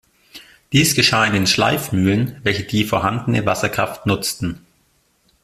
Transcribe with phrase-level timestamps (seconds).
[0.71, 4.65] Dies geschah in den Schleifmühlen, welche die vorhandene Wasserkraft nutzten.